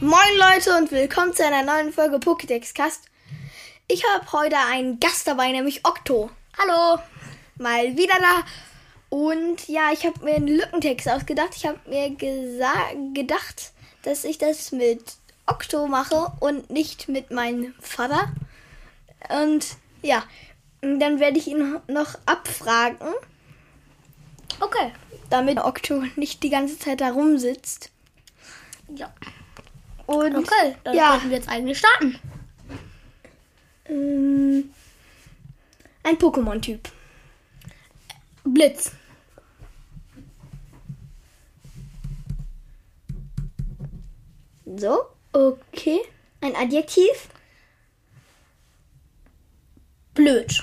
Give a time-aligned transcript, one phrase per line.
[0.00, 3.04] Moin Leute und willkommen zu einer neuen Folge Pokédex Cast.
[3.86, 6.30] Ich habe heute einen Gast dabei, nämlich Okto.
[6.58, 7.00] Hallo.
[7.56, 8.44] Mal wieder da.
[9.10, 11.50] Und ja, ich habe mir einen Lückentext ausgedacht.
[11.54, 12.10] Ich habe mir
[13.12, 13.72] gedacht,
[14.02, 15.02] dass ich das mit
[15.46, 18.32] Okto mache und nicht mit meinem Vater.
[19.28, 19.66] Und
[20.02, 20.24] ja,
[20.80, 23.12] dann werde ich ihn noch abfragen,
[24.60, 24.92] Okay.
[25.30, 27.90] damit Okto nicht die ganze Zeit da rumsitzt.
[28.94, 29.12] Ja.
[30.10, 31.12] Und Okay, dann ja.
[31.12, 32.18] könnten wir jetzt eigentlich starten.
[33.84, 34.70] Ähm,
[36.02, 36.80] ein Pokémon-Typ.
[38.42, 38.90] Blitz.
[44.64, 44.98] So,
[45.32, 46.00] okay.
[46.40, 47.28] Ein Adjektiv.
[50.14, 50.60] Blöd.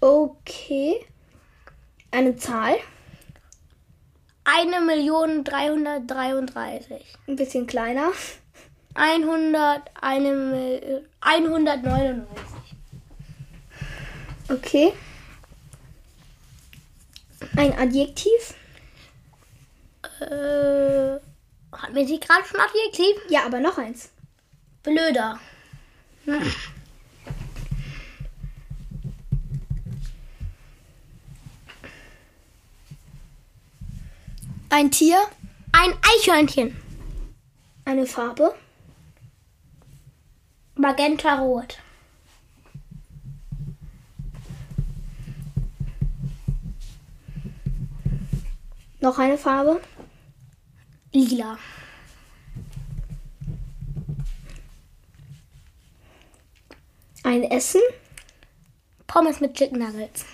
[0.00, 1.06] Okay.
[2.10, 2.78] Eine Zahl.
[4.44, 7.04] Eine Million dreihundertdreiunddreißig.
[7.28, 8.10] Ein bisschen kleiner.
[8.94, 12.26] Einhundert, eine Mil 199.
[14.48, 14.92] Okay.
[17.56, 18.54] Ein Adjektiv.
[20.20, 21.18] Äh,
[21.72, 23.16] hatten wir sie gerade schon Adjektiv?
[23.28, 24.10] Ja, aber noch eins.
[24.82, 25.38] Blöder.
[34.74, 35.18] Ein Tier.
[35.70, 36.74] Ein Eichhörnchen.
[37.84, 38.54] Eine Farbe.
[40.76, 41.78] Magenta Rot.
[49.00, 49.82] Noch eine Farbe.
[51.12, 51.58] Lila.
[57.24, 57.82] Ein Essen.
[59.06, 60.24] Pommes mit Chicken Nuggets.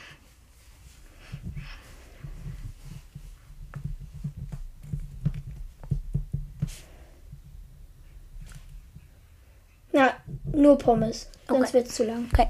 [9.93, 10.15] Na,
[10.53, 11.29] nur Pommes.
[11.49, 11.75] Sonst Okay.
[11.75, 12.29] wird's zu lang.
[12.33, 12.49] Okay.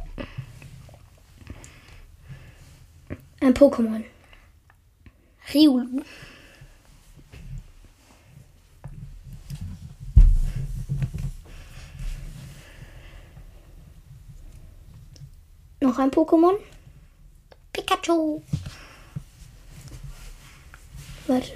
[3.40, 4.04] Ein Pokémon.
[5.54, 6.02] Riolu.
[15.80, 16.56] Noch ein Pokémon.
[17.72, 18.42] Pikachu.
[21.26, 21.52] Warte.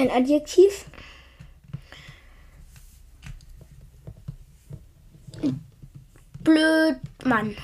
[0.00, 0.86] Ein Adjektiv.
[6.42, 7.54] Blöd Mann.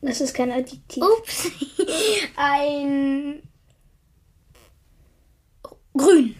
[0.00, 1.04] Das ist kein Adjektiv.
[1.04, 1.52] Ups.
[2.36, 3.40] Ein
[5.94, 6.34] Grün.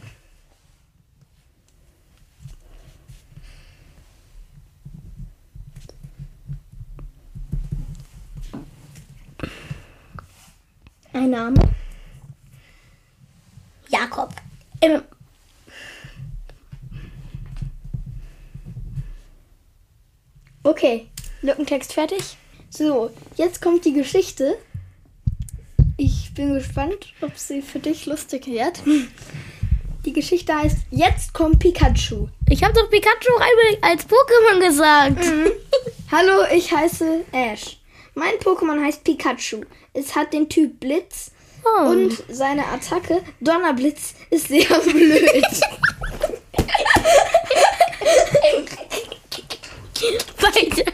[11.12, 11.77] Ein Name.
[14.80, 15.02] Ähm,
[20.62, 21.06] Okay,
[21.40, 22.36] Lückentext fertig.
[22.68, 24.58] So, jetzt kommt die Geschichte.
[25.96, 28.82] Ich bin gespannt, ob sie für dich lustig wird.
[30.04, 32.28] Die Geschichte heißt Jetzt kommt Pikachu.
[32.48, 33.32] ich habe doch Pikachu
[33.80, 35.24] als Pokémon gesagt.
[36.10, 37.78] Hallo, ich heiße Ash.
[38.14, 39.62] Mein Pokémon heißt Pikachu.
[39.94, 41.30] Es hat den Typ Blitz
[41.64, 41.88] Oh.
[41.90, 45.44] und seine Attacke Donnerblitz ist sehr blöd.
[50.40, 50.92] Weiter.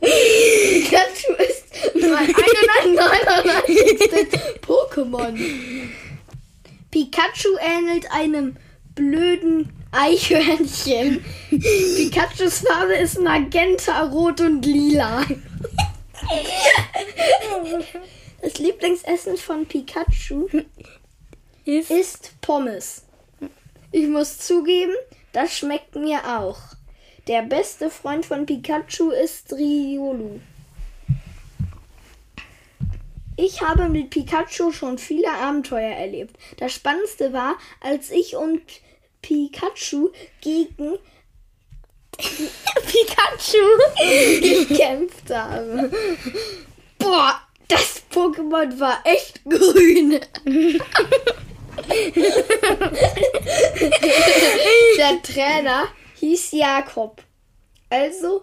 [0.00, 1.64] Pikachu ist
[1.94, 4.40] mein 199.
[4.66, 5.34] Pokémon.
[6.90, 8.56] Pikachu ähnelt einem
[8.94, 11.22] blöden Eichhörnchen.
[11.50, 15.26] Pikachus Farbe ist magenta, rot und lila.
[18.40, 20.48] Das Lieblingsessen von Pikachu
[21.64, 23.04] Ist ist Pommes.
[23.92, 24.94] Ich muss zugeben,
[25.32, 26.58] das schmeckt mir auch.
[27.26, 30.40] Der beste Freund von Pikachu ist Riolu.
[33.36, 36.36] Ich habe mit Pikachu schon viele Abenteuer erlebt.
[36.56, 38.62] Das Spannendste war, als ich und
[39.22, 40.10] Pikachu
[40.40, 40.72] gegen
[42.16, 43.58] Pikachu.
[44.68, 45.92] gekämpft haben.
[46.98, 50.18] Boah, das Pokémon war echt grün.
[54.98, 55.86] Der Trainer
[56.16, 57.22] hieß Jakob.
[57.90, 58.42] Also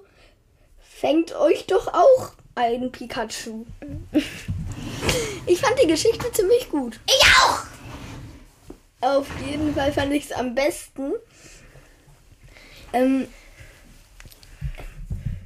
[0.80, 3.66] fängt euch doch auch ein Pikachu.
[5.46, 7.02] Ich fand die Geschichte ziemlich gut.
[7.06, 7.66] Ich auch.
[9.02, 11.12] Auf jeden Fall fand ich es am besten.
[12.94, 13.28] Ähm,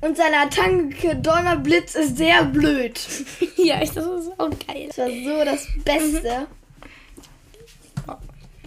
[0.01, 2.99] und seine Attacke Donnerblitz ist sehr blöd.
[3.57, 4.87] ja, ich, das ist auch geil.
[4.87, 6.47] Das war so das Beste.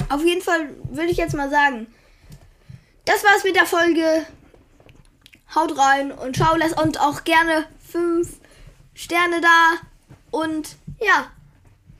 [0.08, 1.87] Auf jeden Fall würde ich jetzt mal sagen,
[3.05, 4.26] das war's mit der Folge.
[5.55, 8.29] Haut rein und schau, lasst uns auch gerne fünf
[8.94, 9.76] Sterne da.
[10.31, 11.31] Und ja,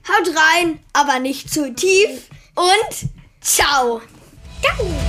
[0.07, 2.29] haut rein, aber nicht zu tief.
[2.55, 3.09] Und
[3.41, 4.01] ciao.
[4.61, 5.02] Ciao.